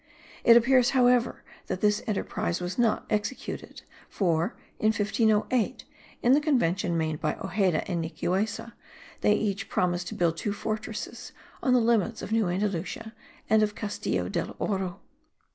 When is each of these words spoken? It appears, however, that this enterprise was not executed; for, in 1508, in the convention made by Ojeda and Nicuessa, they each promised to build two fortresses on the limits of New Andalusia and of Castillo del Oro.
It 0.43 0.57
appears, 0.57 0.89
however, 0.97 1.43
that 1.67 1.81
this 1.81 2.01
enterprise 2.07 2.59
was 2.59 2.79
not 2.79 3.05
executed; 3.11 3.83
for, 4.09 4.55
in 4.79 4.87
1508, 4.87 5.85
in 6.23 6.31
the 6.31 6.41
convention 6.41 6.97
made 6.97 7.21
by 7.21 7.35
Ojeda 7.35 7.87
and 7.87 8.01
Nicuessa, 8.01 8.73
they 9.19 9.35
each 9.35 9.69
promised 9.69 10.07
to 10.07 10.15
build 10.15 10.37
two 10.37 10.53
fortresses 10.53 11.33
on 11.61 11.73
the 11.73 11.79
limits 11.79 12.23
of 12.23 12.31
New 12.31 12.47
Andalusia 12.47 13.13
and 13.47 13.61
of 13.61 13.75
Castillo 13.75 14.27
del 14.27 14.55
Oro. 14.57 15.01